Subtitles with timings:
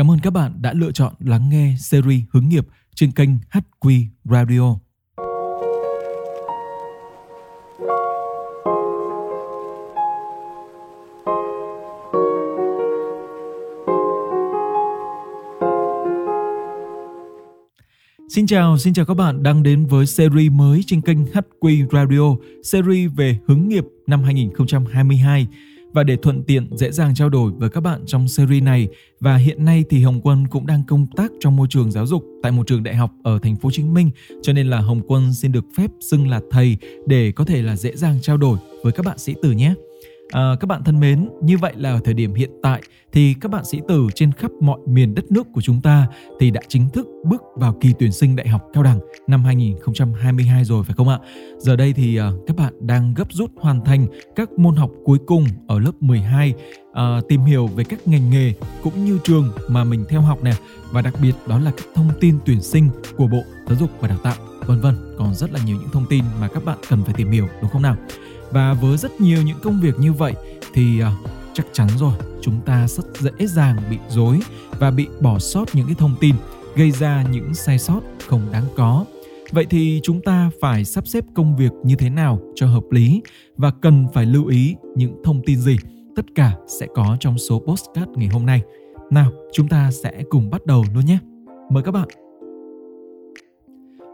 [0.00, 4.04] Cảm ơn các bạn đã lựa chọn lắng nghe series hướng nghiệp trên kênh HQ
[4.24, 4.76] Radio.
[18.28, 22.36] Xin chào, xin chào các bạn đang đến với series mới trên kênh HQ Radio,
[22.62, 25.46] series về hướng nghiệp năm 2022
[25.92, 28.88] và để thuận tiện, dễ dàng trao đổi với các bạn trong series này
[29.20, 32.24] và hiện nay thì Hồng Quân cũng đang công tác trong môi trường giáo dục
[32.42, 34.10] tại một trường đại học ở thành phố Hồ Chí Minh
[34.42, 36.76] cho nên là Hồng Quân xin được phép xưng là thầy
[37.06, 39.74] để có thể là dễ dàng trao đổi với các bạn sĩ tử nhé.
[40.32, 43.50] À, các bạn thân mến, như vậy là ở thời điểm hiện tại thì các
[43.50, 46.06] bạn sĩ tử trên khắp mọi miền đất nước của chúng ta
[46.40, 50.64] thì đã chính thức bước vào kỳ tuyển sinh đại học cao đẳng năm 2022
[50.64, 51.18] rồi phải không ạ?
[51.58, 55.18] Giờ đây thì à, các bạn đang gấp rút hoàn thành các môn học cuối
[55.26, 56.54] cùng ở lớp 12,
[56.92, 58.52] à, tìm hiểu về các ngành nghề
[58.82, 60.52] cũng như trường mà mình theo học nè.
[60.90, 64.08] Và đặc biệt đó là các thông tin tuyển sinh của Bộ Giáo dục và
[64.08, 64.94] Đào tạo vân vân.
[65.18, 67.70] Còn rất là nhiều những thông tin mà các bạn cần phải tìm hiểu đúng
[67.70, 67.96] không nào?
[68.50, 70.34] Và với rất nhiều những công việc như vậy
[70.74, 74.40] thì uh, chắc chắn rồi chúng ta rất dễ dàng bị dối
[74.78, 76.34] và bị bỏ sót những cái thông tin
[76.76, 79.04] gây ra những sai sót không đáng có.
[79.52, 83.22] Vậy thì chúng ta phải sắp xếp công việc như thế nào cho hợp lý
[83.56, 85.76] và cần phải lưu ý những thông tin gì?
[86.16, 88.62] Tất cả sẽ có trong số postcard ngày hôm nay.
[89.10, 91.18] Nào chúng ta sẽ cùng bắt đầu luôn nhé.
[91.70, 92.08] Mời các bạn.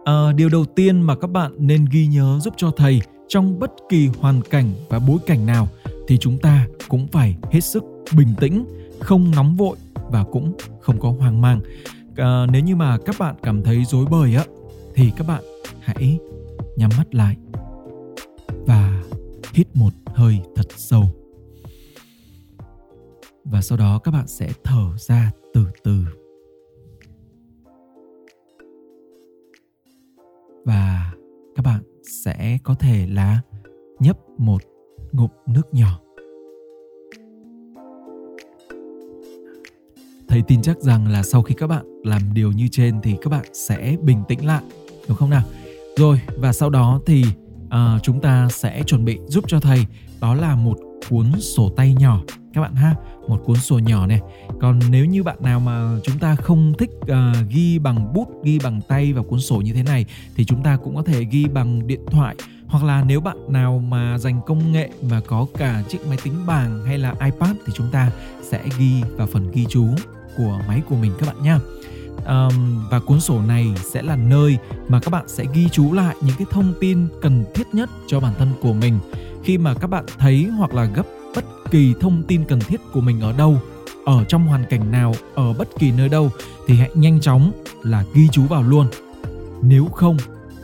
[0.04, 3.72] À, điều đầu tiên mà các bạn nên ghi nhớ giúp cho thầy trong bất
[3.88, 5.69] kỳ hoàn cảnh và bối cảnh nào
[6.08, 7.84] thì chúng ta cũng phải hết sức
[8.16, 8.64] bình tĩnh
[9.00, 9.77] không nóng vội
[10.10, 11.60] và cũng không có hoang mang.
[12.16, 14.44] À, nếu như mà các bạn cảm thấy rối bời á
[14.94, 15.42] thì các bạn
[15.80, 16.19] hãy
[16.77, 17.36] nhắm mắt lại
[18.66, 19.02] và
[19.52, 21.04] hít một hơi thật sâu.
[23.44, 26.04] Và sau đó các bạn sẽ thở ra từ từ.
[32.06, 33.41] Sẽ có thể là
[34.00, 34.62] nhấp một
[35.12, 36.00] ngụm nước nhỏ.
[40.28, 43.31] Thầy tin chắc rằng là sau khi các bạn làm điều như trên thì các
[43.31, 44.62] bạn sẽ bình tĩnh lại
[45.08, 45.42] đúng không nào?
[45.97, 47.25] Rồi và sau đó thì
[47.66, 49.86] uh, chúng ta sẽ chuẩn bị giúp cho thầy.
[50.20, 52.22] Đó là một cuốn sổ tay nhỏ
[52.56, 52.94] các bạn ha.
[53.28, 54.21] Một cuốn sổ nhỏ này.
[54.61, 58.59] Còn nếu như bạn nào mà chúng ta không thích uh, ghi bằng bút ghi
[58.59, 60.05] bằng tay vào cuốn sổ như thế này
[60.37, 62.37] thì chúng ta cũng có thể ghi bằng điện thoại.
[62.67, 66.34] Hoặc là nếu bạn nào mà dành công nghệ và có cả chiếc máy tính
[66.47, 68.11] bảng hay là ipad thì chúng ta
[68.43, 69.87] sẽ ghi vào phần ghi chú
[70.37, 71.59] của máy của mình các bạn nhé
[72.27, 76.17] um, và cuốn sổ này sẽ là nơi mà các bạn sẽ ghi chú lại
[76.21, 78.99] những cái thông tin cần thiết nhất cho bản thân của mình.
[79.44, 83.00] Khi mà các bạn thấy hoặc là gấp bất kỳ thông tin cần thiết của
[83.00, 83.58] mình ở đâu
[84.04, 86.30] ở trong hoàn cảnh nào ở bất kỳ nơi đâu
[86.66, 87.52] thì hãy nhanh chóng
[87.82, 88.86] là ghi chú vào luôn.
[89.62, 90.16] Nếu không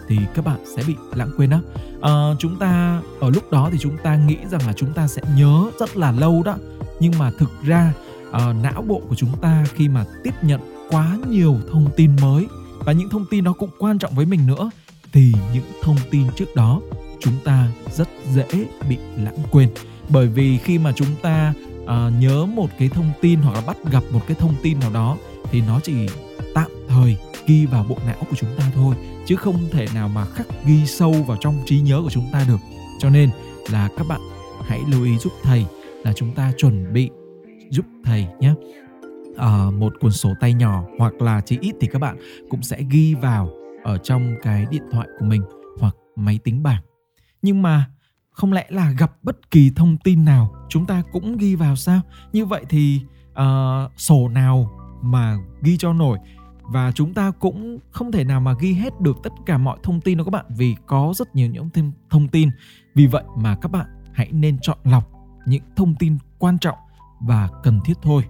[0.08, 3.68] thì các bạn sẽ bị lãng quên đó à, ờ, chúng ta ở lúc đó
[3.72, 6.56] thì chúng ta nghĩ rằng là chúng ta sẽ nhớ rất là lâu đó.
[7.00, 7.92] Nhưng mà thực ra
[8.32, 12.46] à, não bộ của chúng ta khi mà tiếp nhận quá nhiều thông tin mới
[12.78, 14.70] và những thông tin đó cũng quan trọng với mình nữa
[15.12, 16.80] thì những thông tin trước đó
[17.20, 18.46] chúng ta rất dễ
[18.88, 19.68] bị lãng quên
[20.08, 21.88] bởi vì khi mà chúng ta uh,
[22.20, 25.16] nhớ một cái thông tin hoặc là bắt gặp một cái thông tin nào đó
[25.50, 26.08] thì nó chỉ
[26.54, 28.94] tạm thời ghi vào bộ não của chúng ta thôi
[29.26, 32.44] chứ không thể nào mà khắc ghi sâu vào trong trí nhớ của chúng ta
[32.48, 32.60] được.
[32.98, 33.30] Cho nên
[33.70, 34.20] là các bạn
[34.66, 35.66] hãy lưu ý giúp thầy
[36.04, 37.10] là chúng ta chuẩn bị
[37.70, 38.54] giúp thầy nhé.
[39.36, 42.16] À, một cuốn sổ tay nhỏ hoặc là chỉ ít thì các bạn
[42.50, 43.50] cũng sẽ ghi vào
[43.84, 45.42] ở trong cái điện thoại của mình
[45.78, 46.82] hoặc máy tính bảng.
[47.42, 47.86] Nhưng mà
[48.32, 52.00] không lẽ là gặp bất kỳ thông tin nào chúng ta cũng ghi vào sao?
[52.32, 53.00] Như vậy thì
[53.32, 54.70] uh, sổ nào
[55.02, 56.18] mà ghi cho nổi?
[56.62, 60.00] Và chúng ta cũng không thể nào mà ghi hết được tất cả mọi thông
[60.00, 62.50] tin đó các bạn vì có rất nhiều những thêm thông tin.
[62.94, 65.10] Vì vậy mà các bạn hãy nên chọn lọc
[65.46, 66.78] những thông tin quan trọng
[67.20, 68.24] và cần thiết thôi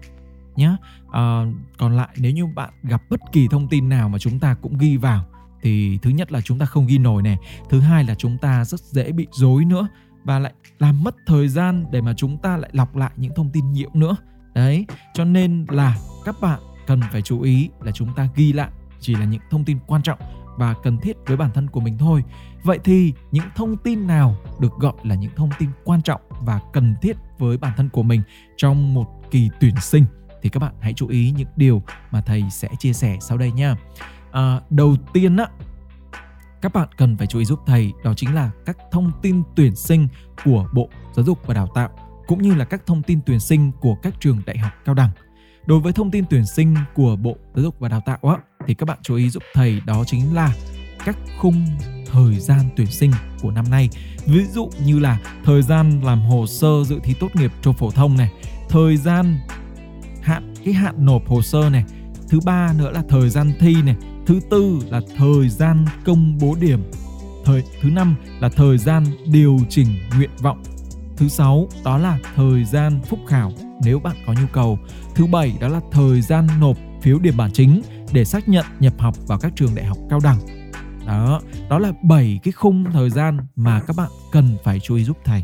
[0.56, 0.76] nhé à,
[1.10, 1.46] ờ,
[1.78, 4.78] còn lại nếu như bạn gặp bất kỳ thông tin nào mà chúng ta cũng
[4.78, 5.25] ghi vào
[5.62, 7.37] thì thứ nhất là chúng ta không ghi nổi này,
[7.70, 9.88] thứ hai là chúng ta rất dễ bị dối nữa
[10.25, 13.50] và lại làm mất thời gian để mà chúng ta lại lọc lại những thông
[13.50, 14.17] tin nhiễu nữa.
[14.55, 18.70] Đấy, cho nên là các bạn cần phải chú ý là chúng ta ghi lại
[19.00, 20.19] chỉ là những thông tin quan trọng
[20.56, 22.25] và cần thiết với bản thân của mình thôi.
[22.65, 26.61] Vậy thì những thông tin nào được gọi là những thông tin quan trọng và
[26.73, 28.23] cần thiết với bản thân của mình
[28.56, 30.05] trong một kỳ tuyển sinh?
[30.43, 33.53] Thì các bạn hãy chú ý những điều mà thầy sẽ chia sẻ sau đây
[33.53, 33.76] nha
[34.32, 35.46] à, đầu tiên á
[36.62, 39.76] các bạn cần phải chú ý giúp thầy đó chính là các thông tin tuyển
[39.76, 40.08] sinh
[40.44, 41.90] của Bộ Giáo dục và Đào tạo
[42.26, 45.11] cũng như là các thông tin tuyển sinh của các trường đại học cao đẳng.
[45.67, 48.37] đối với thông tin tuyển sinh của Bộ Giáo dục và Đào tạo á,
[48.67, 50.55] thì các bạn chú ý giúp thầy đó chính là
[51.05, 51.67] các khung
[52.12, 53.12] thời gian tuyển sinh
[53.43, 53.88] của năm nay.
[54.26, 57.90] Ví dụ như là thời gian làm hồ sơ dự thi tốt nghiệp cho phổ
[57.90, 58.32] thông này,
[58.69, 59.38] thời gian
[60.23, 61.84] hạn cái hạn nộp hồ sơ này,
[62.29, 63.96] thứ ba nữa là thời gian thi này,
[64.26, 66.90] thứ tư là thời gian công bố điểm,
[67.44, 70.62] thời thứ năm là thời gian điều chỉnh nguyện vọng
[71.22, 73.52] Thứ sáu đó là thời gian phúc khảo
[73.84, 74.78] nếu bạn có nhu cầu.
[75.14, 77.82] Thứ bảy đó là thời gian nộp phiếu điểm bản chính
[78.12, 80.38] để xác nhận nhập học vào các trường đại học cao đẳng.
[81.06, 81.40] Đó,
[81.70, 85.16] đó là 7 cái khung thời gian mà các bạn cần phải chú ý giúp
[85.24, 85.42] thầy.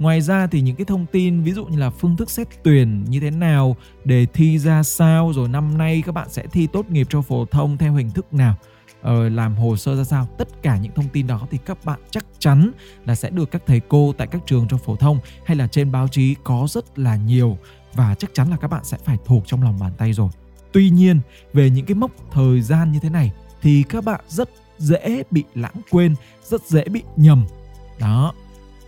[0.00, 3.04] Ngoài ra thì những cái thông tin ví dụ như là phương thức xét tuyển
[3.04, 6.90] như thế nào, đề thi ra sao, rồi năm nay các bạn sẽ thi tốt
[6.90, 8.56] nghiệp cho phổ thông theo hình thức nào
[9.02, 12.00] Ờ, làm hồ sơ ra sao tất cả những thông tin đó thì các bạn
[12.10, 12.70] chắc chắn
[13.04, 15.92] là sẽ được các thầy cô tại các trường trong phổ thông hay là trên
[15.92, 17.58] báo chí có rất là nhiều
[17.94, 20.30] và chắc chắn là các bạn sẽ phải thuộc trong lòng bàn tay rồi.
[20.72, 21.20] Tuy nhiên
[21.52, 23.32] về những cái mốc thời gian như thế này
[23.62, 26.14] thì các bạn rất dễ bị lãng quên
[26.44, 27.46] rất dễ bị nhầm.
[27.98, 28.34] Đó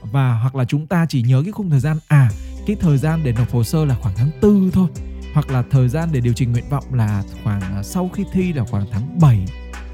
[0.03, 2.31] và hoặc là chúng ta chỉ nhớ cái khung thời gian à
[2.67, 4.89] cái thời gian để nộp hồ sơ là khoảng tháng tư thôi.
[5.35, 8.53] Hoặc là thời gian để điều chỉnh nguyện vọng là khoảng à, sau khi thi
[8.53, 9.45] là khoảng tháng 7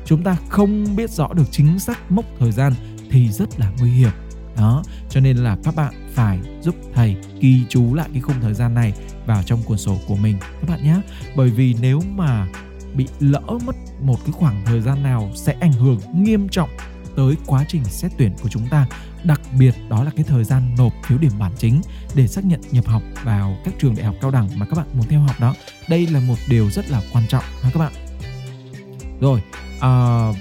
[0.05, 2.73] chúng ta không biết rõ được chính xác mốc thời gian
[3.11, 4.11] thì rất là nguy hiểm.
[4.57, 8.55] Đó, cho nên là các bạn phải giúp thầy ghi chú lại cái khung thời
[8.55, 8.93] gian này
[9.27, 11.01] vào trong cuốn sổ của mình, các bạn nhé.
[11.37, 12.49] Bởi vì nếu mà
[12.95, 16.69] bị lỡ mất một cái khoảng thời gian nào sẽ ảnh hưởng nghiêm trọng
[17.19, 18.87] tới quá trình xét tuyển của chúng ta
[19.25, 21.81] đặc biệt đó là cái thời gian nộp phiếu điểm bản chính
[22.15, 24.87] để xác nhận nhập học vào các trường đại học cao đẳng mà các bạn
[24.95, 25.55] muốn theo học đó.
[25.89, 27.93] Đây là một điều rất là quan trọng ha các bạn.
[29.21, 29.43] Rồi
[29.81, 29.91] à,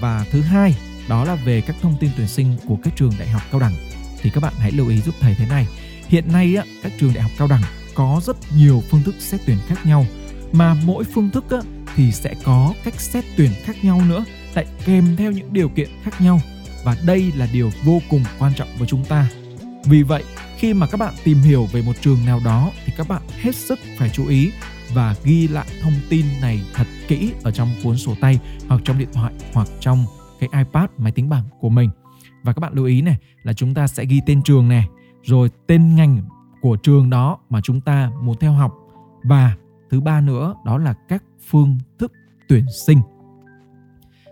[0.00, 0.74] và thứ hai
[1.08, 3.74] đó là về các thông tin tuyển sinh của các trường đại học cao đẳng.
[4.22, 5.66] Thì các bạn hãy lưu ý giúp thầy thế này.
[6.08, 7.62] Hiện nay á, các trường đại học cao đẳng
[7.94, 10.06] có rất nhiều phương thức xét tuyển khác nhau
[10.52, 11.58] mà mỗi phương thức á,
[11.96, 15.88] thì sẽ có cách xét tuyển khác nhau nữa lại kèm theo những điều kiện
[16.04, 16.40] khác nhau
[16.84, 19.28] và đây là điều vô cùng quan trọng với chúng ta
[19.84, 20.24] vì vậy
[20.56, 23.54] khi mà các bạn tìm hiểu về một trường nào đó thì các bạn hết
[23.54, 24.52] sức phải chú ý
[24.94, 28.98] và ghi lại thông tin này thật kỹ ở trong cuốn sổ tay hoặc trong
[28.98, 30.04] điện thoại hoặc trong
[30.40, 31.90] cái iPad máy tính bảng của mình.
[32.42, 34.88] Và các bạn lưu ý này là chúng ta sẽ ghi tên trường này,
[35.22, 36.22] rồi tên ngành
[36.60, 38.74] của trường đó mà chúng ta muốn theo học
[39.22, 39.56] và
[39.90, 42.12] thứ ba nữa đó là các phương thức
[42.48, 43.00] tuyển sinh.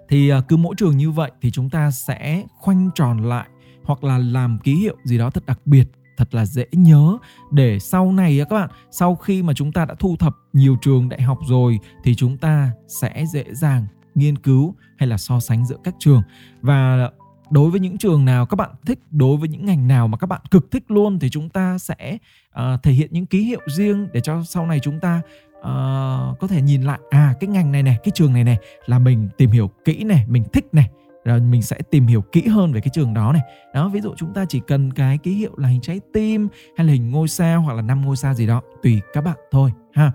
[0.08, 3.48] Thì à, cứ mỗi trường như vậy thì chúng ta sẽ khoanh tròn lại
[3.84, 7.16] hoặc là làm ký hiệu gì đó thật đặc biệt thật là dễ nhớ.
[7.50, 11.08] Để sau này các bạn sau khi mà chúng ta đã thu thập nhiều trường
[11.08, 15.66] đại học rồi thì chúng ta sẽ dễ dàng nghiên cứu hay là so sánh
[15.66, 16.22] giữa các trường.
[16.60, 17.10] Và
[17.50, 20.26] đối với những trường nào các bạn thích đối với những ngành nào mà các
[20.26, 22.18] bạn cực thích luôn thì chúng ta sẽ
[22.60, 25.22] uh, thể hiện những ký hiệu riêng để cho sau này chúng ta
[25.66, 28.98] uh, có thể nhìn lại à cái ngành này này cái trường này này là
[28.98, 30.88] mình tìm hiểu kỹ này mình thích này
[31.26, 33.42] rồi mình sẽ tìm hiểu kỹ hơn về cái trường đó này.
[33.74, 36.86] Đó ví dụ chúng ta chỉ cần cái ký hiệu là hình trái tim hay
[36.86, 39.72] là hình ngôi sao hoặc là năm ngôi sao gì đó tùy các bạn thôi
[39.92, 40.12] ha.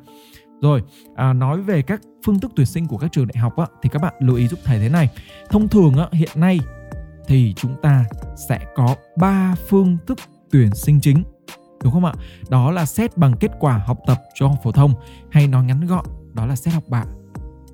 [0.61, 0.83] Rồi
[1.15, 3.89] à, nói về các phương thức tuyển sinh của các trường đại học á, thì
[3.93, 5.09] các bạn lưu ý giúp thầy thế này.
[5.49, 6.59] Thông thường á, hiện nay
[7.27, 8.05] thì chúng ta
[8.49, 10.17] sẽ có 3 phương thức
[10.51, 11.23] tuyển sinh chính
[11.83, 12.13] đúng không ạ
[12.49, 14.93] đó là xét bằng kết quả học tập cho phổ thông
[15.31, 17.05] hay nói ngắn gọn đó là xét học bạ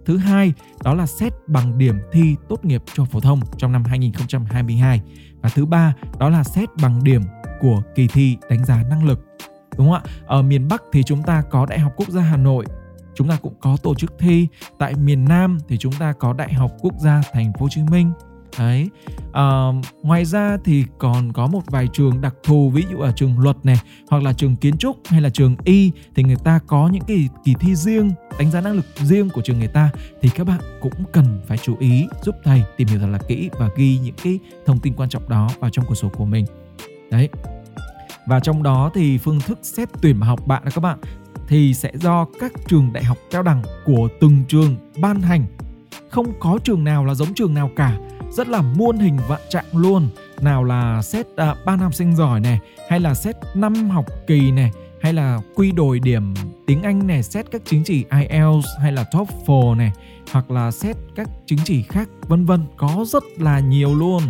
[0.08, 3.84] Thứ hai, đó là xét bằng điểm thi tốt nghiệp cho phổ thông trong năm
[3.84, 5.02] 2022.
[5.42, 7.22] Và thứ ba, đó là xét bằng điểm
[7.60, 9.26] của kỳ thi đánh giá năng lực.
[9.78, 10.12] Đúng không ạ?
[10.26, 12.66] Ở miền Bắc thì chúng ta có Đại học Quốc gia Hà Nội,
[13.16, 14.48] chúng ta cũng có tổ chức thi.
[14.80, 17.82] Tại miền Nam thì chúng ta có Đại học Quốc gia Thành phố Hồ Chí
[17.92, 18.12] Minh,
[18.60, 18.90] đấy.
[19.34, 19.68] À,
[20.04, 23.58] ngoài ra thì còn có một vài trường đặc thù ví dụ ở trường luật
[23.64, 23.78] này
[24.10, 27.30] hoặc là trường kiến trúc hay là trường y thì người ta có những cái
[27.44, 29.90] kỳ thi riêng đánh giá năng lực riêng của trường người ta.
[30.22, 33.50] Thì các bạn cũng cần phải chú ý giúp thầy tìm hiểu thật là kỹ
[33.60, 36.46] và ghi những cái thông tin quan trọng đó vào trong cuốn sổ của mình.
[37.12, 37.30] Đấy.
[38.28, 41.00] Và trong đó thì phương thức xét tuyển học bạn đó các bạn
[41.48, 45.46] thì sẽ do các trường đại học cao đẳng của từng trường ban hành.
[46.10, 47.98] Không có trường nào là giống trường nào cả
[48.32, 50.10] rất là muôn hình vạn trạng luôn
[50.42, 54.52] nào là xét uh, 3 năm sinh giỏi này hay là xét năm học kỳ
[54.52, 56.34] này hay là quy đổi điểm
[56.68, 59.92] tiếng Anh này, xét các chứng chỉ IELTS hay là TOEFL này
[60.32, 64.22] hoặc là xét các chứng chỉ khác vân vân có rất là nhiều luôn.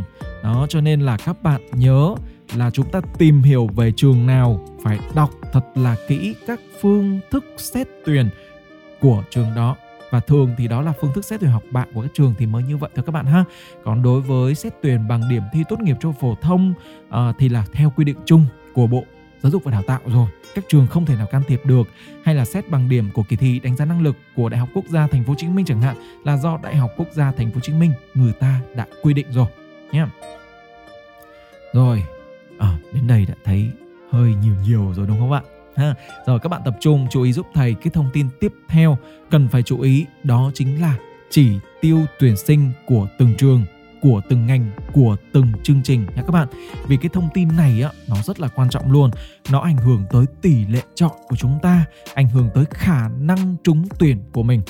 [0.43, 2.15] Đó cho nên là các bạn nhớ
[2.55, 7.19] là chúng ta tìm hiểu về trường nào phải đọc thật là kỹ các phương
[7.31, 8.29] thức xét tuyển
[9.01, 9.75] của trường đó
[10.11, 12.45] và thường thì đó là phương thức xét tuyển học bạ của các trường thì
[12.45, 13.43] mới như vậy thôi các bạn ha
[13.83, 16.73] còn đối với xét tuyển bằng điểm thi tốt nghiệp cho phổ thông
[17.07, 19.03] uh, thì là theo quy định chung của bộ
[19.43, 21.87] giáo giáo dục và đào tạo rồi các trường không thể nào can thiệp được
[22.23, 24.69] hay là xét bằng điểm của kỳ thi đánh giá năng lực của Đại học
[24.73, 27.31] Quốc gia Thành phố Hồ Chí Minh chẳng hạn là do Đại học Quốc gia
[27.31, 29.47] Thành phố Hồ Chí Minh người ta đã quy định rồi
[29.91, 30.05] nhé.
[31.73, 32.03] Rồi,
[32.59, 33.69] à, đến đây đã thấy
[34.11, 35.41] hơi nhiều nhiều rồi đúng không ạ?
[35.77, 35.93] Ha,
[36.25, 38.97] rồi các bạn tập trung chú ý giúp thầy cái thông tin tiếp theo.
[39.29, 40.97] Cần phải chú ý đó chính là
[41.29, 43.65] chỉ tiêu tuyển sinh của từng trường
[44.01, 46.47] của từng ngành của từng chương trình nha các bạn.
[46.87, 49.11] Vì cái thông tin này á nó rất là quan trọng luôn.
[49.51, 53.55] Nó ảnh hưởng tới tỷ lệ chọn của chúng ta ảnh hưởng tới khả năng
[53.63, 54.61] trúng tuyển của mình.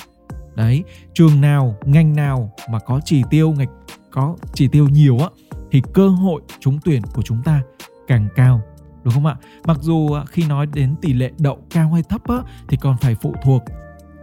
[0.55, 0.83] Đấy
[1.13, 3.69] trường nào ngành nào mà có chỉ tiêu ngạch
[4.11, 5.27] có chỉ tiêu nhiều á
[5.71, 7.61] thì cơ hội trúng tuyển của chúng ta
[8.07, 8.61] càng cao
[9.07, 9.35] đúng không ạ?
[9.65, 12.37] Mặc dù à, khi nói đến tỷ lệ đậu cao hay thấp á
[12.67, 13.63] thì còn phải phụ thuộc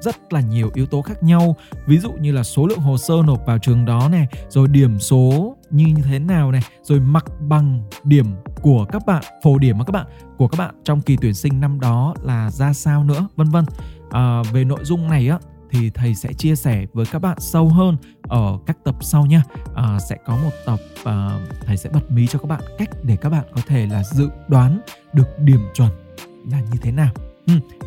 [0.00, 1.56] rất là nhiều yếu tố khác nhau.
[1.86, 4.98] Ví dụ như là số lượng hồ sơ nộp vào trường đó này rồi điểm
[4.98, 8.26] số như thế nào này rồi mặt bằng điểm
[8.62, 10.06] của các bạn phổ điểm mà các bạn
[10.38, 13.64] của các bạn trong kỳ tuyển sinh năm đó là ra sao nữa vân vân.
[14.10, 15.38] À, về nội dung này á
[15.70, 17.96] thì thầy sẽ chia sẻ với các bạn sâu hơn
[18.28, 19.42] ở các tập sau nha.
[19.74, 23.16] À, sẽ có một tập à, thầy sẽ bật mí cho các bạn cách để
[23.16, 24.80] các bạn có thể là dự đoán
[25.12, 25.90] được điểm chuẩn
[26.50, 27.10] là như thế nào.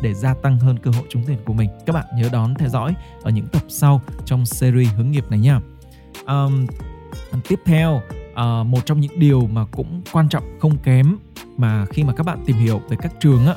[0.02, 1.70] Để gia tăng hơn cơ hội trúng tuyển của mình.
[1.86, 5.38] Các bạn nhớ đón theo dõi ở những tập sau trong series hướng nghiệp này
[5.38, 5.60] nha.
[6.26, 6.66] Um,
[7.48, 8.02] tiếp theo
[8.34, 11.16] à, một trong những điều mà cũng quan trọng không kém
[11.56, 13.54] mà khi mà các bạn tìm hiểu về các trường á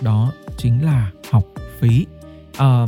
[0.00, 1.44] đó chính là học
[1.80, 2.06] phí.
[2.56, 2.86] À,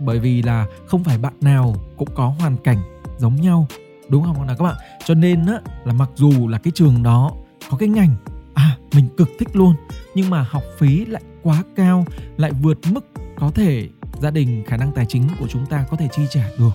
[0.00, 2.78] bởi vì là không phải bạn nào cũng có hoàn cảnh
[3.18, 3.66] giống nhau
[4.08, 4.46] đúng không?
[4.46, 4.76] Nào các bạn
[5.06, 7.32] cho nên á là mặc dù là cái trường đó
[7.70, 8.16] có cái ngành
[8.54, 9.74] à mình cực thích luôn
[10.14, 12.04] nhưng mà học phí lại quá cao
[12.36, 13.88] lại vượt mức có thể
[14.20, 16.70] gia đình khả năng tài chính của chúng ta có thể chi trả được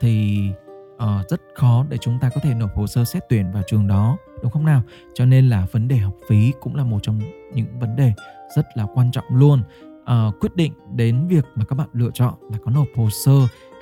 [0.00, 0.40] thì
[0.94, 3.86] uh, rất khó để chúng ta có thể nộp hồ sơ xét tuyển vào trường
[3.86, 4.82] đó đúng không nào?
[5.14, 7.20] Cho nên là vấn đề học phí cũng là một trong
[7.54, 8.12] những vấn đề
[8.56, 9.62] rất là quan trọng luôn
[10.12, 13.32] uh, quyết định đến việc mà các bạn lựa chọn là có nộp hồ sơ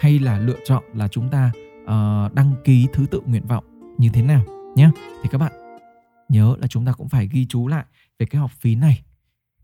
[0.01, 3.65] hay là lựa chọn là chúng ta uh, đăng ký thứ tự nguyện vọng
[3.99, 4.43] như thế nào
[4.75, 4.91] nhé
[5.23, 5.53] thì các bạn
[6.29, 7.85] nhớ là chúng ta cũng phải ghi chú lại
[8.19, 9.03] về cái học phí này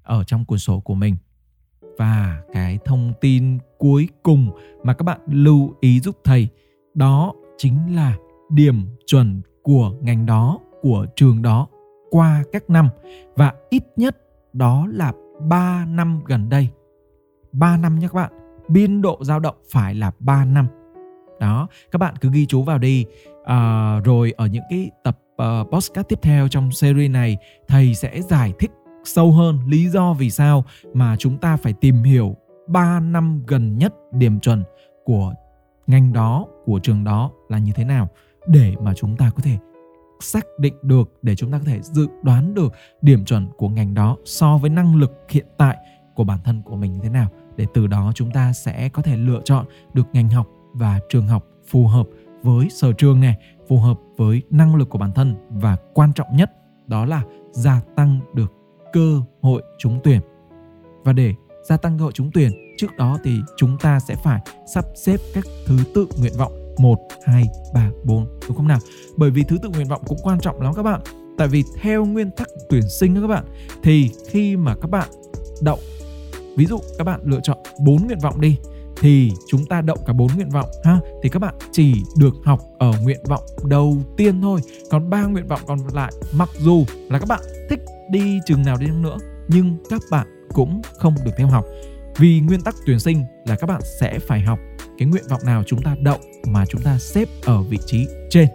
[0.02, 1.16] ở trong cuốn sổ của mình.
[1.98, 4.50] Và cái thông tin cuối cùng
[4.82, 6.48] mà các bạn lưu ý giúp thầy
[6.94, 8.16] đó chính là
[8.50, 11.68] điểm chuẩn của ngành đó của trường đó
[12.10, 12.88] qua các năm.
[13.36, 14.16] Và ít nhất
[14.52, 16.68] đó là 3 năm gần đây.
[17.52, 18.32] 3 năm nhé các bạn.
[18.68, 20.66] Biên độ dao động phải là 3 năm.
[21.40, 23.06] Đó, các bạn cứ ghi chú vào đi.
[23.44, 27.36] À, rồi ở những cái tập uh, podcast tiếp theo trong series này,
[27.68, 28.70] thầy sẽ giải thích
[29.04, 30.64] sâu hơn lý do vì sao
[30.94, 32.36] mà chúng ta phải tìm hiểu
[32.66, 34.62] 3 năm gần nhất điểm chuẩn
[35.04, 35.34] của
[35.86, 38.08] ngành đó, của trường đó là như thế nào
[38.46, 39.58] để mà chúng ta có thể
[40.24, 43.94] xác định được để chúng ta có thể dự đoán được điểm chuẩn của ngành
[43.94, 45.76] đó so với năng lực hiện tại
[46.14, 47.28] của bản thân của mình như thế nào.
[47.56, 51.26] Để từ đó chúng ta sẽ có thể lựa chọn được ngành học và trường
[51.26, 52.06] học phù hợp
[52.42, 53.36] với sở trường này,
[53.68, 56.50] phù hợp với năng lực của bản thân và quan trọng nhất
[56.86, 58.52] đó là gia tăng được
[58.92, 60.20] cơ hội trúng tuyển.
[61.04, 61.34] Và để
[61.68, 64.40] gia tăng cơ hội trúng tuyển, trước đó thì chúng ta sẽ phải
[64.74, 68.78] sắp xếp các thứ tự nguyện vọng 1, 2, 3, 4 đúng không nào?
[69.16, 71.00] Bởi vì thứ tự nguyện vọng cũng quan trọng lắm các bạn.
[71.38, 73.44] Tại vì theo nguyên tắc tuyển sinh đó các bạn
[73.82, 75.08] thì khi mà các bạn
[75.62, 75.78] đậu
[76.56, 78.58] ví dụ các bạn lựa chọn 4 nguyện vọng đi
[79.00, 82.60] thì chúng ta đậu cả bốn nguyện vọng ha thì các bạn chỉ được học
[82.78, 84.60] ở nguyện vọng đầu tiên thôi.
[84.90, 87.40] Còn ba nguyện vọng còn lại mặc dù là các bạn
[87.70, 89.16] thích đi trường nào đi nữa
[89.48, 91.64] nhưng các bạn cũng không được theo học.
[92.18, 94.58] Vì nguyên tắc tuyển sinh là các bạn sẽ phải học
[94.98, 98.48] cái nguyện vọng nào chúng ta đậu mà chúng ta xếp ở vị trí trên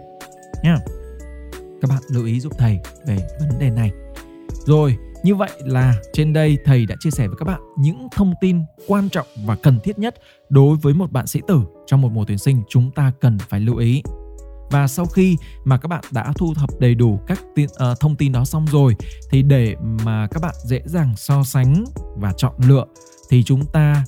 [0.62, 0.76] nha
[1.82, 3.90] các bạn lưu ý giúp thầy về vấn đề này.
[4.66, 8.34] Rồi như vậy là trên đây thầy đã chia sẻ với các bạn những thông
[8.40, 10.14] tin quan trọng và cần thiết nhất
[10.48, 13.60] đối với một bạn sĩ tử trong một mùa tuyển sinh chúng ta cần phải
[13.60, 14.02] lưu ý.
[14.70, 18.16] Và sau khi mà các bạn đã thu thập đầy đủ các tin, uh, thông
[18.16, 18.96] tin đó xong rồi
[19.30, 21.84] thì để mà các bạn dễ dàng so sánh
[22.16, 22.84] và chọn lựa
[23.30, 24.04] thì chúng ta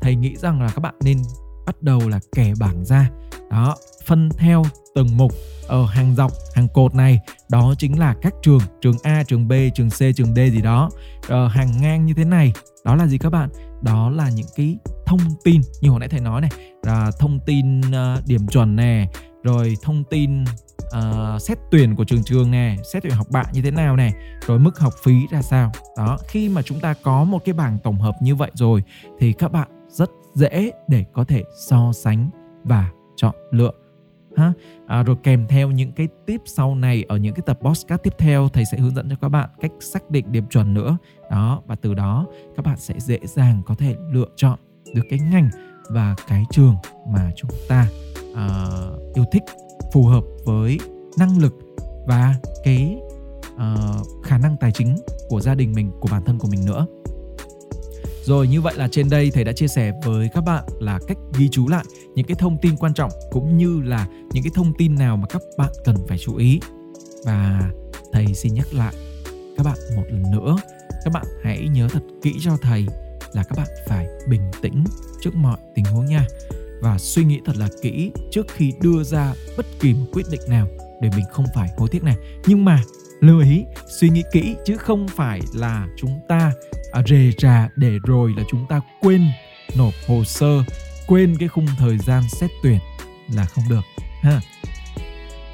[0.00, 1.18] thầy nghĩ rằng là các bạn nên
[1.66, 3.10] bắt đầu là kẻ bảng ra.
[3.50, 3.76] Đó
[4.06, 4.62] phân theo
[4.94, 5.32] từng mục
[5.68, 7.20] ở hàng dọc hàng cột này.
[7.50, 10.90] Đó chính là các trường trường A trường B trường C trường D gì đó.
[11.28, 12.52] Ờ, hàng ngang như thế này.
[12.84, 13.48] Đó là gì các bạn?
[13.82, 14.76] Đó là những cái
[15.06, 16.50] thông tin như hồi nãy thầy nói này.
[16.82, 19.08] Là thông tin uh, điểm chuẩn nè
[19.42, 23.62] rồi thông tin uh, xét tuyển của trường trường nè xét tuyển học bạ như
[23.62, 24.12] thế nào nè
[24.46, 25.72] rồi mức học phí ra sao.
[25.96, 28.82] Đó khi mà chúng ta có một cái bảng tổng hợp như vậy rồi
[29.18, 32.30] thì các bạn rất dễ để có thể so sánh
[32.64, 33.72] và chọn lựa
[34.36, 34.52] ha?
[34.86, 38.14] À, rồi kèm theo những cái tip sau này ở những cái tập podcast tiếp
[38.18, 40.96] theo thầy sẽ hướng dẫn cho các bạn cách xác định điểm chuẩn nữa.
[41.30, 44.58] Đó và từ đó các bạn sẽ dễ dàng có thể lựa chọn
[44.94, 45.50] được cái ngành
[45.88, 46.76] và cái trường
[47.08, 47.88] mà chúng ta
[48.32, 49.42] uh, yêu thích
[49.92, 50.78] phù hợp với
[51.18, 51.54] năng lực
[52.06, 52.34] và
[52.64, 52.96] cái
[53.54, 54.96] uh, khả năng tài chính
[55.28, 56.86] của gia đình mình của bản thân của mình nữa
[58.24, 61.18] rồi như vậy là trên đây thầy đã chia sẻ với các bạn là cách
[61.38, 64.72] ghi chú lại những cái thông tin quan trọng cũng như là những cái thông
[64.78, 66.60] tin nào mà các bạn cần phải chú ý.
[67.24, 67.70] Và
[68.12, 68.94] thầy xin nhắc lại
[69.56, 70.56] các bạn một lần nữa,
[71.04, 72.86] các bạn hãy nhớ thật kỹ cho thầy
[73.32, 74.84] là các bạn phải bình tĩnh
[75.20, 76.26] trước mọi tình huống nha
[76.82, 80.40] và suy nghĩ thật là kỹ trước khi đưa ra bất kỳ một quyết định
[80.48, 80.66] nào
[81.00, 82.16] để mình không phải hối tiếc này.
[82.46, 82.82] Nhưng mà
[83.20, 83.64] lưu ý
[84.00, 86.52] suy nghĩ kỹ chứ không phải là chúng ta
[86.92, 89.24] à, rề rà để rồi là chúng ta quên
[89.76, 90.62] nộp hồ sơ
[91.06, 92.78] quên cái khung thời gian xét tuyển
[93.34, 93.84] là không được
[94.22, 94.40] ha.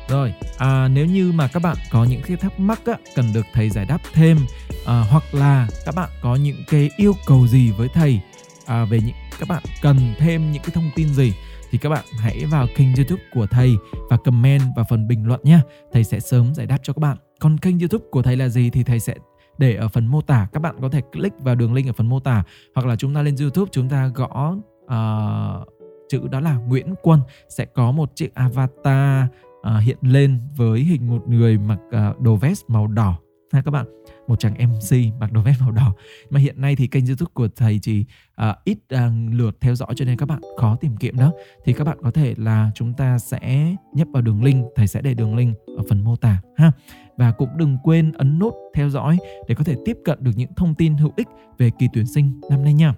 [0.08, 3.46] Rồi à, nếu như mà các bạn có những cái thắc mắc á, cần được
[3.52, 4.38] thầy giải đáp thêm
[4.86, 8.20] à, hoặc là các bạn có những cái yêu cầu gì với thầy
[8.66, 11.32] à, về những các bạn cần thêm những cái thông tin gì
[11.70, 13.76] thì các bạn hãy vào kênh youtube của thầy
[14.10, 15.60] và comment vào phần bình luận nhé
[15.92, 17.16] thầy sẽ sớm giải đáp cho các bạn.
[17.40, 19.14] Còn kênh youtube của thầy là gì thì thầy sẽ
[19.58, 20.48] để ở phần mô tả.
[20.52, 23.14] Các bạn có thể click vào đường link ở phần mô tả hoặc là chúng
[23.14, 25.68] ta lên youtube chúng ta gõ uh,
[26.08, 27.20] chữ đó là nguyễn quân.
[27.48, 29.26] Sẽ có một chiếc avatar
[29.58, 33.18] uh, hiện lên với hình một người mặc uh, đồ vest màu đỏ
[33.52, 33.86] ha các bạn
[34.28, 35.94] một chàng MC mặc đồ vest màu đỏ.
[36.30, 38.04] Mà hiện nay thì kênh youtube của thầy chỉ
[38.50, 39.00] uh, ít uh,
[39.32, 41.32] lượt theo dõi cho nên các bạn khó tìm kiếm đó.
[41.64, 45.02] Thì các bạn có thể là chúng ta sẽ nhấp vào đường link thầy sẽ
[45.02, 46.72] để đường link ở phần mô tả ha.
[47.16, 50.54] Và cũng đừng quên ấn nút theo dõi để có thể tiếp cận được những
[50.56, 51.28] thông tin hữu ích
[51.58, 52.94] về kỳ tuyển sinh năm nay nha.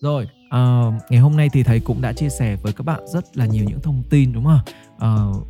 [0.00, 3.36] Rồi uh, ngày hôm nay thì thầy cũng đã chia sẻ với các bạn rất
[3.36, 4.60] là nhiều những thông tin đúng không?
[4.96, 5.46] Uh,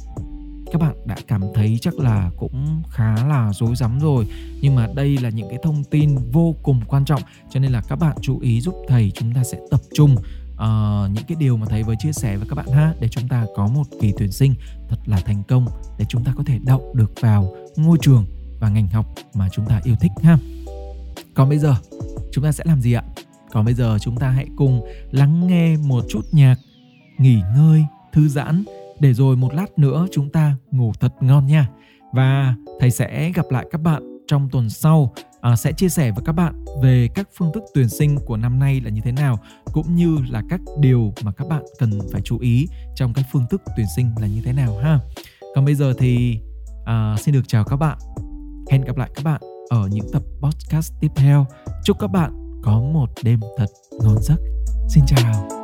[0.72, 4.26] các bạn đã cảm thấy chắc là cũng khá là rối rắm rồi.
[4.60, 7.82] Nhưng mà đây là những cái thông tin vô cùng quan trọng cho nên là
[7.88, 10.16] các bạn chú ý giúp thầy chúng ta sẽ tập trung
[10.52, 13.28] uh, những cái điều mà thầy vừa chia sẻ với các bạn ha để chúng
[13.28, 14.54] ta có một kỳ tuyển sinh
[14.88, 15.66] thật là thành công
[15.98, 18.26] để chúng ta có thể đậu được vào ngôi trường
[18.60, 20.38] và ngành học mà chúng ta yêu thích ha.
[21.34, 21.74] Còn bây giờ
[22.32, 23.02] chúng ta sẽ làm gì ạ?
[23.52, 24.80] Còn bây giờ chúng ta hãy cùng
[25.10, 26.56] lắng nghe một chút nhạc
[27.18, 28.64] nghỉ ngơi thư giãn
[29.02, 31.68] để rồi một lát nữa chúng ta ngủ thật ngon nha.
[32.12, 35.12] Và thầy sẽ gặp lại các bạn trong tuần sau.
[35.40, 38.58] À, sẽ chia sẻ với các bạn về các phương thức tuyển sinh của năm
[38.58, 39.38] nay là như thế nào
[39.72, 43.46] cũng như là các điều mà các bạn cần phải chú ý trong các phương
[43.50, 44.98] thức tuyển sinh là như thế nào ha.
[45.54, 46.38] Còn bây giờ thì
[46.84, 47.98] à, xin được chào các bạn.
[48.70, 51.46] Hẹn gặp lại các bạn ở những tập podcast tiếp theo.
[51.84, 53.68] Chúc các bạn có một đêm thật
[54.00, 54.38] ngon giấc.
[54.88, 55.61] Xin chào.